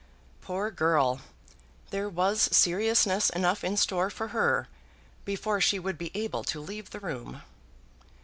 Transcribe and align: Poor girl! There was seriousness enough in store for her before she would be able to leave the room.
Poor 0.41 0.71
girl! 0.71 1.21
There 1.91 2.09
was 2.09 2.41
seriousness 2.51 3.29
enough 3.29 3.63
in 3.63 3.77
store 3.77 4.09
for 4.09 4.29
her 4.29 4.67
before 5.25 5.61
she 5.61 5.77
would 5.77 5.99
be 5.99 6.09
able 6.15 6.43
to 6.43 6.59
leave 6.59 6.89
the 6.89 6.99
room. 6.99 7.43